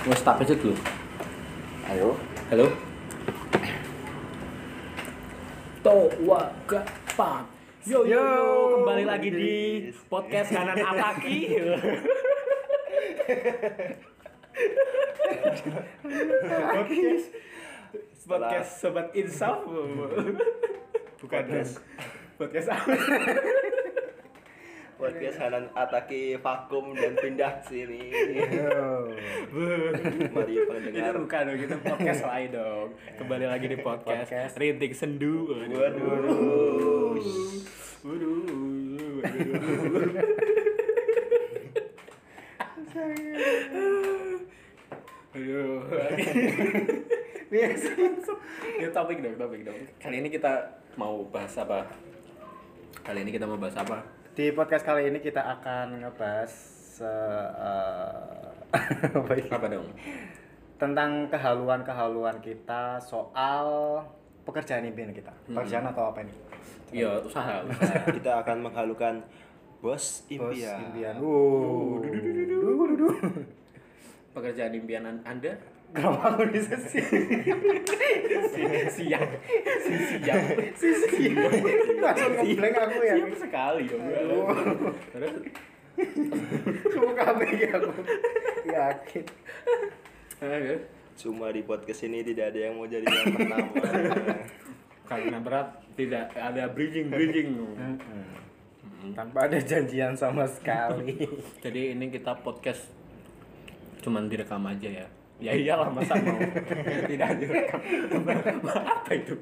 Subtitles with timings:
[0.00, 0.72] Mau stop aja dulu.
[1.84, 2.16] Ayo.
[2.48, 2.72] Halo.
[5.84, 7.44] Towa gapat.
[7.84, 9.56] Yo yo, yo, kembali lagi di
[10.08, 11.52] podcast kanan Ataki.
[16.80, 17.26] podcast
[18.24, 19.68] podcast sobat insaf.
[21.20, 21.76] Bukan Podcast.
[22.40, 22.96] podcast apa?
[25.00, 28.12] Podcast Hanan Ataki vakum dan pindah ke sini.
[30.28, 31.16] Mari Itu pendengar.
[31.16, 32.88] bukan dong, itu podcast lain dong.
[33.16, 34.60] Kembali lagi di podcast, Podcast.
[34.60, 35.48] Rintik Sendu.
[35.56, 37.16] Waduh.
[38.04, 38.44] Waduh.
[45.32, 45.80] Aduh.
[47.48, 49.80] Ini topik dong, topik dong.
[49.96, 50.52] Kali ini kita
[51.00, 51.88] mau bahas apa?
[53.00, 54.19] Kali ini kita mau bahas apa?
[54.30, 56.52] Di podcast kali ini kita akan ngebahas
[57.02, 57.46] eh,
[59.10, 59.48] apa ini?
[59.50, 59.88] Apa dong?
[60.80, 64.00] tentang kehaluan-kehaluan kita soal
[64.48, 65.28] pekerjaan impian kita.
[65.44, 66.32] Pekerjaan atau apa ini?
[66.88, 68.08] Iya, usaha, usaha.
[68.08, 69.20] Kita akan menghalukan
[69.84, 70.80] bos Bos impian.
[70.88, 71.14] impian.
[71.20, 72.00] Uh.
[74.32, 75.52] Pekerjaan impian an- Anda?
[75.90, 77.02] Kenapa aku bisa sih?
[77.02, 77.58] Siap.
[79.82, 80.40] Si siap.
[80.78, 81.50] Si siap.
[81.98, 83.14] Langsung ngeblank aku ya.
[83.18, 84.06] Siap sekali dong.
[85.10, 85.34] Terus
[86.94, 87.90] Cuma kabeh aku.
[88.70, 89.24] Yakin.
[91.20, 93.74] Cuma di podcast ini tidak ada yang mau jadi yang pertama.
[95.10, 97.50] karena berat tidak ada bridging bridging
[99.10, 101.18] Tanpa ada janjian sama sekali.
[101.64, 102.86] jadi ini kita podcast
[104.00, 105.08] cuman direkam aja ya
[105.40, 106.36] ya iyalah masa mau?
[107.08, 107.80] Tidak direkam.
[108.70, 109.34] Apa itu?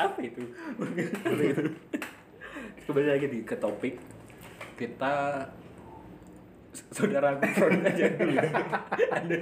[0.00, 0.42] Apa itu?
[2.88, 4.00] Kembali lagi di ke topik.
[4.74, 5.46] Kita
[6.90, 8.34] saudara front aja dulu.
[9.14, 9.34] Ada.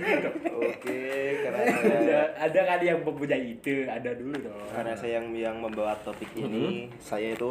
[0.52, 1.00] Oke,
[1.40, 3.88] karena ada saya, ada kan yang mempunyai ide?
[3.88, 4.68] Ada dulu dong.
[4.68, 7.50] Karena saya yang yang membawa topik ini, saya itu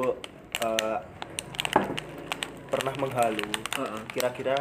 [0.61, 0.97] eh,
[2.69, 3.49] pernah menghalu.
[4.13, 4.55] Kira-kira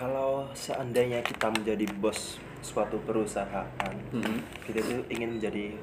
[0.00, 3.68] kalau seandainya kita menjadi bos suatu perusahaan,
[4.16, 4.40] Mm-mm.
[4.64, 5.76] kita tuh ingin menjadi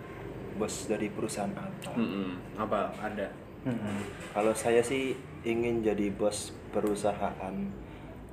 [0.57, 1.93] bos dari perusahaan apa?
[1.93, 2.57] Mm-mm.
[2.57, 3.29] apa ada
[3.61, 3.97] Mm-mm.
[4.33, 5.13] Kalau saya sih
[5.45, 7.53] ingin jadi bos perusahaan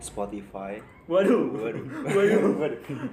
[0.00, 0.80] Spotify.
[1.04, 1.84] Waduh, Waduh.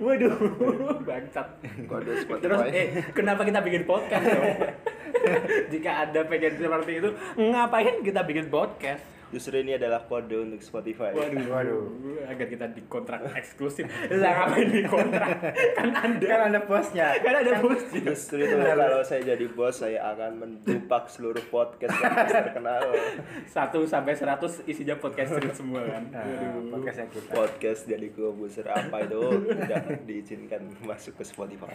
[0.03, 1.47] waduh, waduh, bangsat.
[1.87, 2.43] Kode Spotify.
[2.43, 4.23] Terus, eh, kenapa kita bikin podcast?
[5.71, 9.03] Jika ada pengen seperti itu, ngapain kita bikin podcast?
[9.31, 11.15] Justru ini adalah kode untuk Spotify.
[11.15, 11.83] Waduh, Waduh.
[12.27, 13.87] agar kita dikontrak eksklusif.
[14.11, 15.29] Lah ngapain dikontrak?
[15.79, 17.15] Kan anda, Kan ada bosnya.
[17.17, 18.11] kan ada bosnya.
[18.11, 22.83] Justru itu kalau saya jadi bos, saya akan mendupak seluruh podcast podcast terkenal.
[23.55, 26.03] Satu sampai seratus isinya podcaster semua kan.
[26.11, 26.75] Nah, Waduh.
[26.75, 27.31] podcastnya kita.
[27.31, 31.71] Podcast jadi komposer apa itu tidak diizinkan masuk ke Spotify.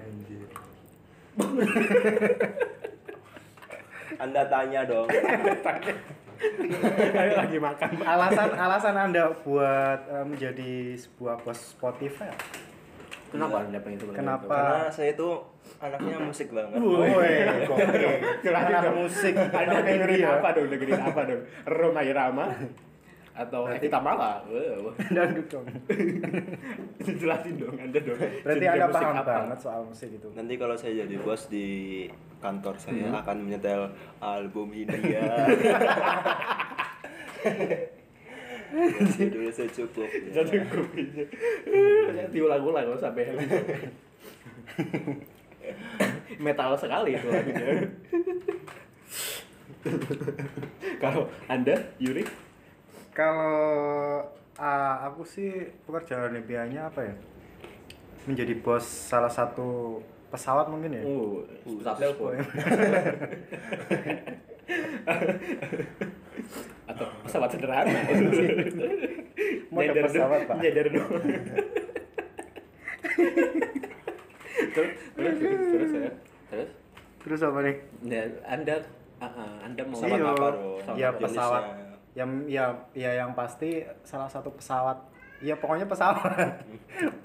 [0.00, 0.48] Anjir.
[4.18, 5.06] Anda tanya dong.
[7.38, 7.88] Lagi makan.
[8.02, 12.30] Alasan alasan anda buat eh, menjadi sebuah bos Spotify
[13.28, 14.04] Kenapa anda pengen itu?
[14.16, 14.48] Kenapa?
[14.48, 15.28] Karena saya itu
[15.84, 16.80] anaknya musik banget.
[16.80, 18.96] Woi, Anak dong.
[19.04, 19.34] musik.
[19.36, 20.66] Anda dengerin apa dong?
[20.72, 21.42] Dengerin apa dong?
[21.68, 22.46] Roma Irama
[23.38, 24.42] atau Evita Mala?
[24.48, 24.96] Wow.
[25.14, 25.66] Dangdut dong.
[27.20, 28.18] Jelasin dong, Anda dong.
[28.18, 29.32] Berarti anda musik paham apa?
[29.44, 30.28] banget soal musik itu.
[30.32, 31.68] Nanti kalau saya jadi bos di
[32.38, 33.18] kantor saya Hmm.
[33.18, 33.82] akan menyetel
[34.18, 35.22] album India.
[39.16, 40.06] Judulnya saya cukup.
[40.30, 41.24] Satu kopinya.
[42.28, 43.48] Diulang-ulang loh sampai habis.
[46.44, 47.88] Metal sekali itu lagunya.
[51.00, 52.22] Kalau Anda, Yuri?
[53.16, 54.20] Kalau
[54.54, 55.50] ah, aku sih
[55.88, 57.14] pekerjaan impiannya apa ya?
[58.28, 59.98] Menjadi bos salah satu
[60.28, 61.02] pesawat mungkin ya.
[61.02, 61.40] Oh,
[61.80, 62.14] staff Level.
[62.14, 62.36] sport.
[66.86, 68.00] Atau pesawat sederhana.
[69.68, 70.56] Mode Nyender pesawat, Pak.
[70.58, 71.10] nyender dong.
[74.74, 74.92] terus,
[75.38, 76.10] terus, ya.
[76.48, 76.70] terus,
[77.18, 77.76] Terus apa nih?
[78.02, 78.76] Ya, anda,
[79.18, 80.26] ah, ah, anda mau Pesawat Iya.
[80.26, 80.96] apa dong?
[80.96, 81.64] Ya pesawat.
[82.14, 83.70] Yang ya ya yang pasti
[84.02, 84.96] salah satu pesawat.
[85.38, 86.64] Ya pokoknya pesawat.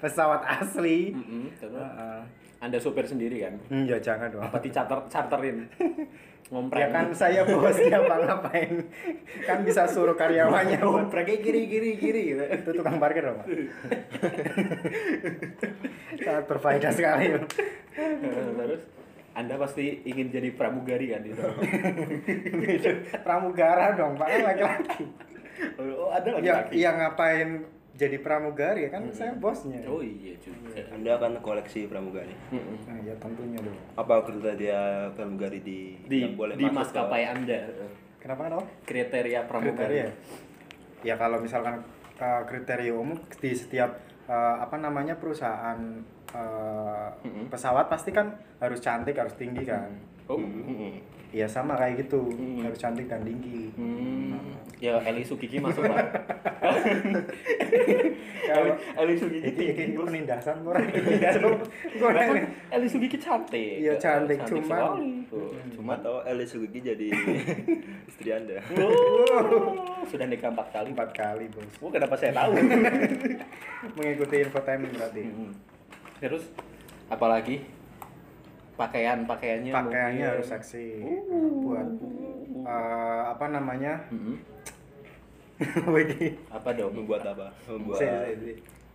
[0.02, 1.10] pesawat asli.
[1.10, 2.20] Mm-mm, terus, Heeh.
[2.64, 3.54] Anda supir sendiri kan?
[3.68, 4.40] Hmm, ya jangan dong.
[4.40, 5.68] Apa charter charterin?
[6.52, 6.80] Ngompreng.
[6.80, 8.84] Ya kan saya bosnya Bang ngapain?
[9.44, 12.44] Kan bisa suruh karyawannya buat ngompreng kayak gini gini gini gitu.
[12.44, 13.48] itu tukang parkir dong, Pak.
[16.20, 17.26] Sangat berfaedah sekali.
[18.60, 18.82] terus
[19.34, 21.58] Anda pasti ingin jadi pramugari kan sana.
[23.24, 25.04] Pramugara dong, Pak, kan laki-laki.
[25.80, 26.74] Oh, ada Ya, laki-laki.
[26.76, 27.48] ya ngapain
[27.94, 29.78] jadi pramugari ya kan saya bosnya.
[29.86, 30.74] Oh iya juga.
[30.90, 32.34] Anda akan koleksi pramugari.
[32.50, 32.90] Mm-mm.
[32.90, 33.78] Nah, ya tentunya dong.
[33.94, 34.80] Apa kriteria
[35.14, 37.70] pramugari di, Di yang boleh di ke- maskapai Anda.
[38.18, 38.64] Kenapa kenapa?
[38.82, 39.78] Kriteria pramugari.
[39.78, 40.06] Kriteria.
[41.06, 41.86] Ya kalau misalkan
[42.16, 43.94] uh, kriteria umum di setiap
[44.26, 45.78] uh, apa namanya perusahaan
[46.34, 47.46] uh, Mm-mm.
[47.46, 49.92] pesawat pasti kan harus cantik, harus tinggi kan.
[50.24, 50.40] Oh.
[51.30, 52.62] Iya sama kayak gitu, Mm.
[52.64, 53.68] harus cantik dan tinggi.
[53.74, 54.53] Hmm.
[54.84, 56.04] Ya Eli Sugiki masuk lah.
[58.44, 59.96] Kalau Eli Sugiki iki iki tinggi.
[59.96, 60.06] bos.
[60.06, 60.84] penindasan kurang
[62.28, 62.36] kan
[62.70, 63.80] Eli Sugiki cantik.
[63.80, 65.08] Iya, cantik, cuman- sekali.
[65.32, 67.08] Oh, Cuma Cuma tahu Eli Sugiki jadi
[68.10, 68.60] istri Anda.
[68.76, 69.72] Oh,
[70.04, 70.92] sudah nikah empat kali.
[70.92, 71.64] empat kali bos.
[71.80, 72.52] Oh, kenapa saya tahu?
[73.94, 75.22] Mengikuti infotainment berarti.
[75.24, 75.52] Hmm.
[76.20, 76.44] Terus
[77.06, 77.64] apalagi
[78.74, 80.32] pakaian pakaiannya Pakaiannya mungkin.
[80.36, 80.86] harus seksi.
[81.00, 81.48] Uh.
[81.62, 81.88] Buat
[82.60, 84.04] uh, apa namanya?
[84.10, 84.36] Mm-mm.
[84.36, 84.40] Wih,
[86.56, 87.46] apa dong Membuat apa?
[87.68, 88.52] Membuat si- si- si.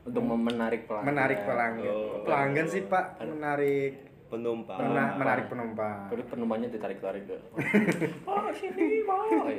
[0.08, 1.92] untuk menarik pelanggan menarik pelanggan.
[1.92, 2.24] Oh.
[2.26, 3.94] Pelanggan sih pak, menarik
[4.30, 4.80] penumpang.
[4.80, 6.08] mena- menarik penumpang.
[6.10, 7.38] Terus penumpangnya ditarik-tarik ke
[8.30, 9.26] oh sini mau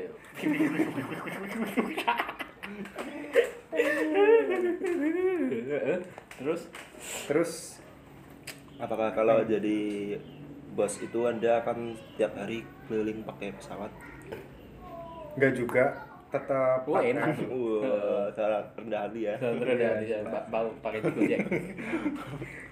[6.41, 6.63] terus
[7.29, 7.81] Terus
[8.81, 10.17] Apakah kalau jadi
[10.73, 13.93] bos itu Anda akan tiap hari keliling pakai pesawat?
[15.37, 17.27] nggak juga tetap Wah, enak.
[17.51, 19.35] Wah, cara rendah hati ya.
[19.39, 20.19] terus dia dia
[20.49, 21.41] bau pakai gojek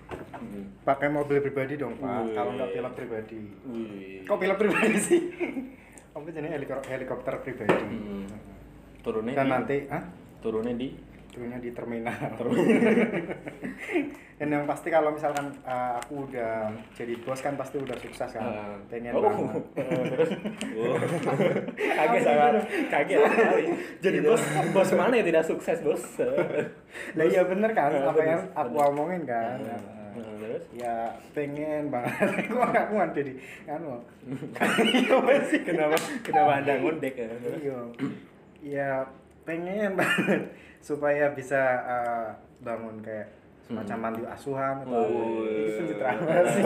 [0.08, 0.72] Hmm.
[0.88, 2.08] pakai mobil pribadi dong pak.
[2.08, 2.32] Wih.
[2.32, 3.38] Kalau nggak pilot pribadi.
[3.68, 4.24] Wih.
[4.24, 5.20] Kok pilot pribadi sih?
[6.16, 7.76] Kamu jadi helikopter, helikopter pribadi.
[7.76, 8.24] Hmm.
[9.04, 10.02] turunnya Dan di, nanti, ah,
[10.40, 10.88] turunnya di
[11.38, 12.18] turunnya di terminal.
[14.38, 18.42] Dan yang pasti kalau misalkan uh, aku udah jadi bos kan pasti udah sukses kan.
[18.42, 18.74] Ah.
[18.90, 19.22] Pengen oh.
[19.22, 19.62] banget.
[20.14, 20.30] terus
[20.74, 20.94] Oh,
[21.78, 22.52] kaget sangat
[22.90, 23.64] kaget sekali.
[24.02, 24.42] jadi bos
[24.74, 26.02] bos mana yang tidak sukses bos
[27.14, 28.90] Lah iya bener kan Ah, apa yang aku bener.
[28.90, 29.58] omongin kan.
[29.62, 32.10] Nah, Nah, terus ya pengen banget
[32.42, 33.32] aku aku kan jadi
[33.70, 34.02] anu
[34.82, 35.94] iya masih kenapa
[36.26, 37.28] kenapa anda ngondek ya?
[37.62, 37.78] iya
[38.58, 38.90] ya
[39.46, 40.42] pengen banget
[40.80, 42.28] supaya bisa uh,
[42.62, 43.28] bangun kayak
[43.68, 46.40] semacam mantu asuhan atau Oh, itu pencitraan iya.
[46.48, 46.62] sih.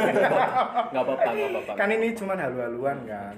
[0.94, 1.73] Nggak apa-apa nggak apa-apa.
[1.75, 3.35] Kan ini cuman halu-haluan kan.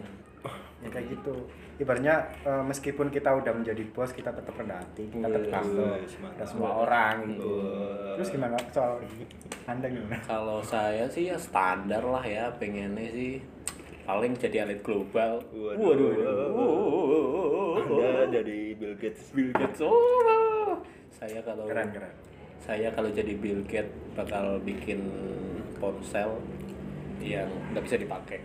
[0.84, 1.34] Ya kayak gitu.
[1.74, 6.38] Ibaratnya uh, meskipun kita udah menjadi bos kita tetap rendah hati kita tetap semangat.
[6.38, 7.50] ke semua orang gitu.
[8.20, 8.54] Terus gimana?
[8.70, 9.00] Soal
[9.64, 10.20] anda gimana?
[10.28, 13.40] Kalau saya sih ya standar lah ya pengennya sih
[14.04, 15.40] paling jadi elit global.
[15.50, 16.12] Waduh.
[17.80, 18.63] Anda dari Bill
[19.04, 19.36] Gates.
[19.36, 19.80] Bill Gates.
[19.84, 20.80] Oh
[21.14, 22.14] saya kalau keren keren.
[22.60, 25.04] saya kalau jadi Bill Gates bakal bikin
[25.76, 26.40] ponsel
[27.20, 28.38] yang nggak bisa dipakai.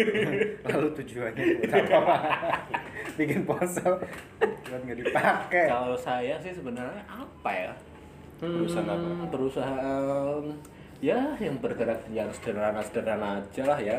[0.68, 2.16] Lalu tujuannya buat apa?
[3.18, 3.96] Bikin ponsel
[4.40, 5.66] buat nggak dipakai.
[5.72, 7.72] Kalau saya sih sebenarnya apa ya?
[8.36, 9.08] Perusahaan apa?
[9.08, 10.44] Hmm, perusahaan.
[11.00, 13.98] Ya yang bergerak yang sederhana sederhana aja lah ya.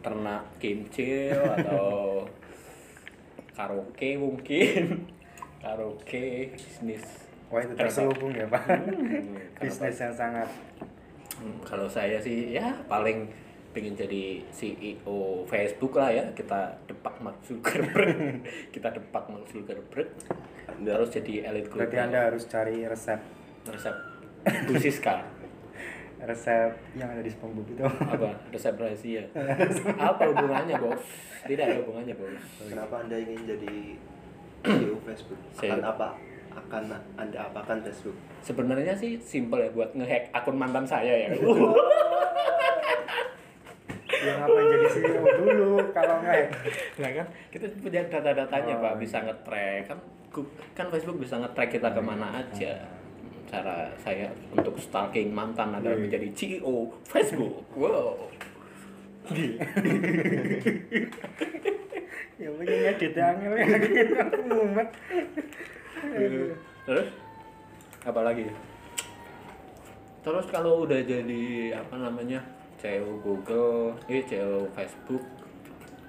[0.00, 2.24] Ternak kimcil atau
[3.60, 5.04] karaoke mungkin
[5.60, 7.04] karaoke bisnis.
[7.52, 8.64] Wah itu terselubung ya pak.
[8.64, 10.48] Hmm, bisnis yang sangat.
[11.36, 13.28] Hmm, kalau saya sih ya paling
[13.70, 16.24] pengen jadi CEO Facebook lah ya.
[16.32, 18.42] Kita depak Mark Zuckerberg.
[18.74, 20.08] Kita depak Mark Zuckerberg.
[20.66, 21.86] Anda- terus jadi elit global.
[21.86, 23.20] Berarti anda harus cari resep.
[23.68, 23.96] Resep.
[24.66, 25.20] Bu Siska.
[26.20, 27.80] Resep yang ada di SpongeBob itu.
[27.80, 28.28] Apa?
[28.52, 29.24] Resep rahasia.
[29.96, 31.00] Apa hubungannya bos?
[31.48, 32.44] Tidak ada hubungannya bos.
[32.68, 33.96] Kenapa Anda ingin jadi
[34.62, 35.38] CEO Facebook?
[35.50, 36.08] Saya- Akan apa?
[36.50, 36.82] Akan
[37.16, 38.16] Anda apakan Facebook?
[38.40, 41.28] sebenarnya sih simple ya buat ngehack akun mantan saya ya.
[44.20, 46.44] Yang apa jadi CEO dulu kalau ya
[46.98, 49.80] nah kan kita punya data-datanya Oh, pak bisa nge-track.
[49.86, 49.98] Kan
[50.74, 52.72] kan Facebook bisa nge-track kita ke mana aja.
[53.44, 56.02] Cara saya untuk stalking mantan adalah Iya.
[56.02, 57.62] menjadi CEO Facebook.
[57.72, 58.28] Wow
[62.40, 63.64] ya mungkin ngedit angel ya
[64.24, 64.88] aku mumet.
[66.88, 67.08] Terus?
[68.00, 68.48] Apa lagi?
[70.20, 71.44] Terus kalau udah jadi
[71.76, 72.40] apa namanya
[72.80, 75.20] CEO Google eh CEO Facebook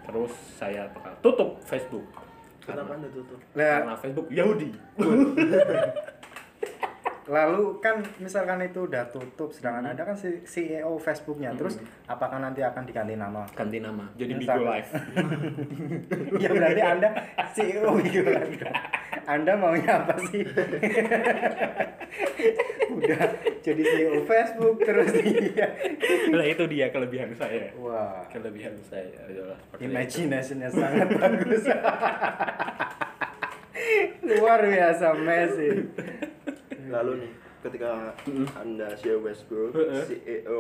[0.01, 2.07] terus saya bakal tutup Facebook.
[2.63, 3.39] Kenapa Anda tutup?
[3.57, 4.69] karena Facebook Yahudi
[7.31, 11.55] lalu kan misalkan itu udah tutup sedangkan ada kan si CEO Facebooknya.
[11.55, 13.47] Terus apakah nanti akan diganti nama?
[13.55, 14.67] Ganti nama jadi Bigo.
[14.67, 14.91] Live
[16.43, 17.09] ya berarti anda
[17.55, 18.51] CEO gitu kan
[19.31, 20.43] anda maunya apa sih?
[22.99, 23.23] Udah
[23.63, 25.71] jadi CEO Facebook terus dia.
[26.35, 27.71] Nah itu dia kelebihan saya.
[27.79, 28.27] Wah.
[28.27, 31.63] Kelebihan saya adalah imaginasinya sangat bagus.
[34.21, 35.71] Luar biasa Messi
[36.91, 37.31] Lalu nih,
[37.61, 37.91] ketika.
[38.53, 39.71] Anda CEO Westbrook.
[40.05, 40.59] CEO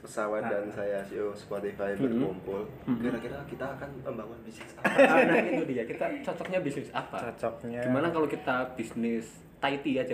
[0.00, 2.20] pesawat dan saya CEO Spotify Mm-mm.
[2.20, 3.00] berkumpul, Mm-mm.
[3.00, 5.00] kira-kira kita akan membangun bisnis apa?
[5.00, 7.80] nah itu dia kita cocoknya bisnis apa Cocoknya.
[7.82, 10.12] gimana kalau kita bisnis Taiti aja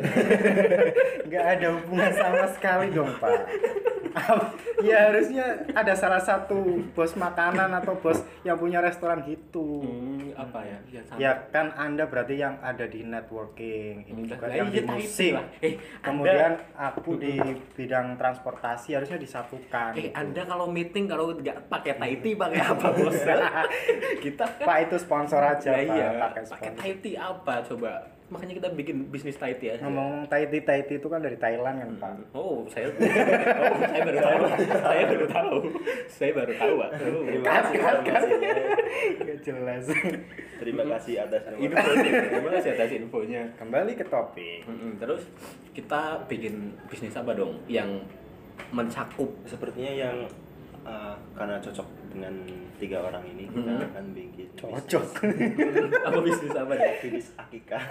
[1.26, 3.50] nggak ada hubungan sama sekali dong pak.
[4.82, 9.84] Ya harusnya ada salah satu bos makanan atau bos yang punya restoran gitu.
[9.86, 10.78] Hmm, apa ya?
[10.90, 11.18] Ya, sama.
[11.20, 14.82] ya kan anda berarti yang ada di networking ini Enggak, juga lah, yang iya, di
[14.88, 15.32] musik.
[15.62, 17.34] eh kemudian anda, aku di
[17.78, 20.14] bidang transportasi harusnya disatukan eh gitu.
[20.16, 23.14] anda kalau meeting kalau nggak pakai Taiti pakai apa bos?
[24.24, 26.72] Kita kan pak itu sponsor aja Lah pak iya pakai pakai sponsor.
[26.82, 27.92] Taiti apa coba
[28.30, 32.12] makanya kita bikin bisnis Taiti aja ngomong Taiti Taiti itu kan dari Thailand kan pak
[32.30, 34.42] Oh, saya oh, saya baru tahu.
[34.70, 35.56] saya baru tahu.
[36.06, 36.90] Saya baru tahu, Pak.
[37.00, 38.50] Oh, Terima Kat, kasih informasinya.
[39.20, 39.84] Nggak jelas
[40.56, 42.08] Terima kasih atas Info, informasi.
[42.28, 43.42] terima kasih atas infonya.
[43.56, 45.22] kembali ke topik Mm-mm, Terus
[45.72, 46.54] kita bikin
[46.86, 47.88] bisnis apa dong yang
[48.70, 50.16] mencakup Sepertinya yang
[50.82, 52.34] uh, karena cocok dengan
[52.76, 53.86] tiga orang ini kita Hmm.
[53.86, 55.04] akan bikin cocok
[56.06, 56.92] apa bisnis apa nih?
[56.98, 57.82] bisnis akikah.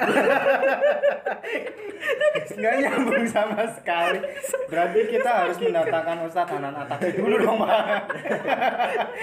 [2.51, 4.19] nggak nyambung sama sekali
[4.67, 7.79] berarti kita harus mendatangkan Ustadz Hanan Ataki dulu dong pak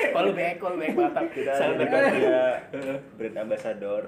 [0.08, 1.26] Kalau back, kalau back mantap.
[1.28, 2.12] Kita back.
[2.14, 2.44] dia
[3.14, 4.04] brand ambassador.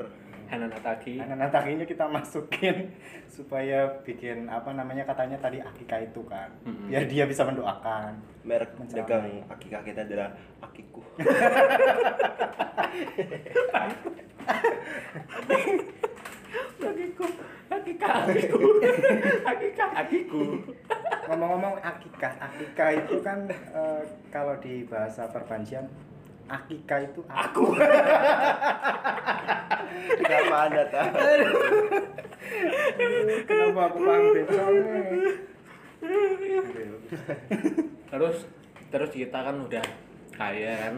[0.49, 1.17] Hanan Ataki.
[1.17, 2.90] Hanan Atakinya kita masukin
[3.28, 6.88] supaya bikin apa namanya katanya tadi akika itu kan Mm-mm.
[6.88, 8.99] biar dia bisa mendoakan Merek Mencapai.
[8.99, 10.28] dagang akikah kita adalah
[10.61, 11.00] akiku.
[16.78, 17.26] Akiku,
[17.69, 18.59] akika, akiku,
[19.45, 20.40] akika, akiku.
[21.28, 24.00] ngomong-ngomong akikah akikah itu kan eh,
[24.31, 25.85] kalau di bahasa perbanjian
[26.49, 27.76] akikah itu Aku.
[30.19, 31.14] Kenapa anda tahu?
[33.45, 34.76] kenapa aku paham bencong
[38.09, 38.37] Terus
[38.88, 39.85] terus kita kan udah
[40.33, 40.95] kaya kan.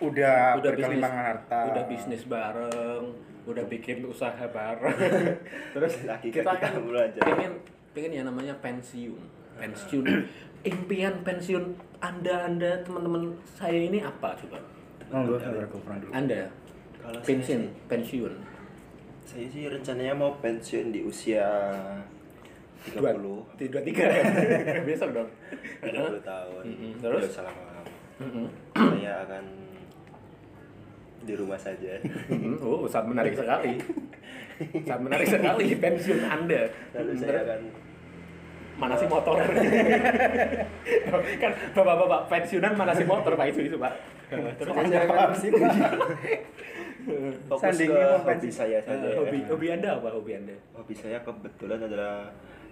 [0.00, 1.60] udah, udah bisnis harta.
[1.68, 3.04] Udah bisnis bareng
[3.48, 4.96] udah bikin usaha bareng.
[5.74, 7.20] Terus Laki kita kan belajar.
[7.24, 7.52] pengen
[7.92, 9.20] pengen ya namanya pensiun.
[9.58, 10.04] Pensiun.
[10.70, 11.72] Impian pensiun
[12.04, 14.60] anda anda teman-teman saya ini apa coba?
[15.10, 16.52] Saudara aku kurang dulu anda
[17.10, 18.34] Kalau saya pensiun pensiun.
[19.26, 21.42] Saya sih rencananya mau pensiun di usia
[22.86, 23.02] 30
[23.58, 24.22] di dua tiga ya?
[24.86, 25.30] Besok dong.
[25.82, 26.62] 30 tahun.
[26.70, 26.92] Mm-mm.
[27.02, 27.22] Terus?
[27.26, 27.82] Ya, selama lama.
[28.22, 28.46] Mm-mm.
[28.78, 29.44] Saya akan
[31.26, 31.98] di rumah saja.
[32.62, 33.74] oh sangat menarik sekali.
[34.86, 36.62] Sangat menarik sekali pensiun anda.
[36.94, 37.60] Lalu saya akan
[38.78, 39.34] mana sih motor?
[41.42, 43.50] Kan bapak-bapak pensiunan mana sih motor pak?
[43.50, 43.98] Itu itu pak
[44.30, 44.74] terus?
[44.78, 45.50] Saya sih
[47.46, 48.98] fokus Sandingnya ke hobi saya saja.
[48.98, 49.16] Eh, ya.
[49.16, 52.28] hobi hobi anda apa hobi anda Hobi saya kebetulan adalah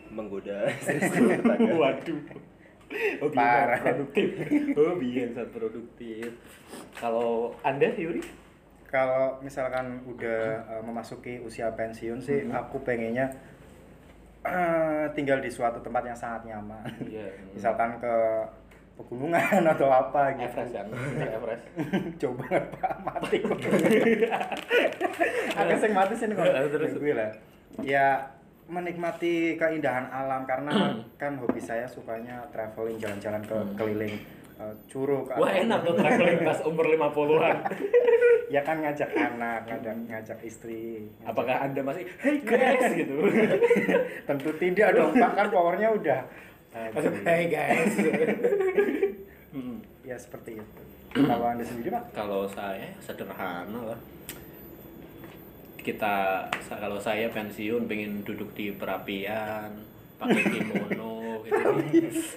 [0.09, 1.73] menggoda istri tetangga.
[1.75, 2.21] waduh
[3.21, 3.77] hobi yang Parah.
[3.77, 4.29] sangat produktif
[4.75, 6.29] hobi yang sangat produktif
[6.93, 7.31] kalau
[7.61, 8.25] anda Yuri
[8.87, 12.57] kalau misalkan udah eh, memasuki usia pensiun sih Mhm.
[12.57, 13.29] aku pengennya
[14.41, 18.15] eh, tinggal di suatu tempat yang sangat nyaman iya misalkan ke
[18.99, 20.43] pegunungan atau apa gitu.
[20.45, 20.87] Everest kan?
[21.23, 21.63] Everest.
[22.21, 22.93] Jauh banget pak.
[23.01, 23.37] Mati.
[23.39, 23.59] Kok
[25.57, 26.93] aku sing mati sih kok Terus?
[26.95, 27.31] gue lah
[27.81, 28.31] ya
[28.67, 30.71] menikmati keindahan alam karena
[31.21, 33.75] kan hobi saya sukanya traveling jalan-jalan ke Hmm.
[33.75, 34.15] keliling
[34.57, 37.57] eh, curug wah enak tuh traveling pas umur 50-an
[38.49, 41.05] ya kan ngajak anak ngajak ngajak istri.
[41.19, 43.17] Ngajak- apakah anda masih hey guys gitu.
[44.25, 45.31] Tentu tidak dong pak.
[45.35, 46.21] Kan powernya udah
[46.95, 47.13] Aduh.
[47.27, 47.95] hey guys.
[50.09, 50.83] Ya seperti itu.
[51.13, 52.17] Kalau anda sendiri pak?
[52.17, 54.01] Kalau saya sederhana lah.
[55.77, 59.69] Kita kalau saya pensiun pengen duduk di perapian
[60.17, 61.71] pakai kimono gitu.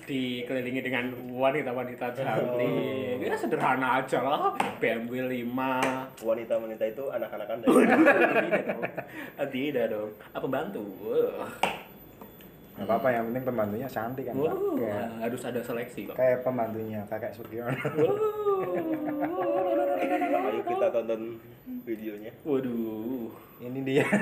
[0.03, 3.23] Dikelilingi dengan wanita-wanita cantik.
[3.23, 4.51] Ya sederhana aja lah.
[4.83, 7.65] BMW 5 Wanita-wanita itu anak-anak Anda.
[8.51, 8.83] tidak dong.
[9.47, 10.11] Tidak dong.
[10.35, 10.83] Apa bantu
[12.71, 14.47] Nggak apa-apa yang penting pembantunya cantik kan pak.
[14.47, 17.75] Wow, kayak, harus ada seleksi kok kayak pembantunya kakek Sugiono.
[20.41, 21.21] Ayo kita tonton
[21.83, 22.31] videonya.
[22.47, 23.29] waduh.
[23.61, 24.07] Ini dia.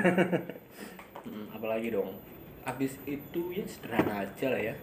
[1.20, 2.16] Hmm, apalagi dong.
[2.64, 4.74] Habis itu ya sederhana aja lah ya.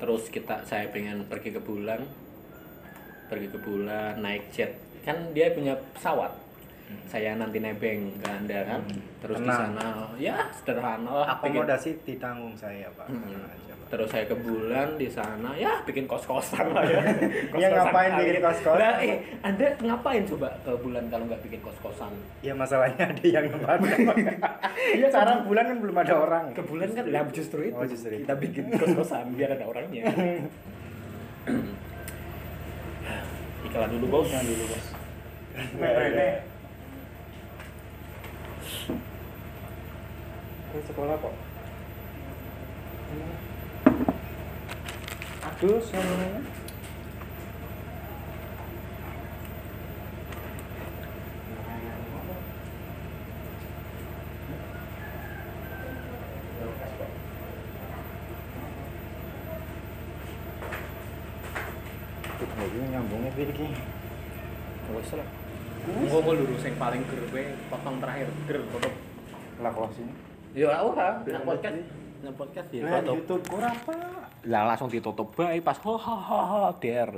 [0.00, 2.08] Terus kita saya pengen pergi ke bulan.
[3.28, 4.80] Pergi ke bulan naik jet.
[5.04, 6.32] Kan dia punya pesawat
[7.08, 8.80] saya nanti nebeng ke anda kan?
[9.18, 10.12] Terus di sana.
[10.16, 13.08] Ya sederhana lah bikin- akomodasi ditanggung saya pak.
[13.08, 13.24] Hmm.
[13.24, 13.86] Tenang aja, Pak.
[13.88, 17.00] terus saya ke bulan di sana ya bikin kos kosan lah ya.
[17.62, 18.76] Ya, ngapain bikin kos-kosan?
[18.78, 22.12] nah, eh anda ngapain coba ke bulan kalau nggak bikin kos kosan
[22.44, 23.88] ya masalahnya ada yang nempati
[25.00, 26.44] iya sekarang bulan kan belum ada orang.
[26.52, 27.80] Ke bulan kan lah justru itu.
[27.80, 28.28] Oh, justru itu.
[28.28, 30.04] kita bikin kos kosan biar ada orangnya.
[33.66, 34.28] Iklan dulu bos.
[34.28, 34.86] Iklan dulu, Bos.
[40.68, 41.34] Ke sekolah kok
[45.48, 45.80] aduh
[62.68, 63.68] Ini nyambungnya pilih ki.
[64.94, 65.37] Wes lah.
[65.98, 68.94] Gua mau lurus yang paling gerbe potong terakhir ger potong.
[69.58, 70.08] Lah closing.
[70.54, 71.78] Ya ora, nang podcast.
[72.22, 73.14] Nang podcast ya Nah, tutup.
[73.18, 73.94] YouTube kurang apa?
[74.46, 77.10] Lah langsung ditutup bae pas ho ho ho ho der.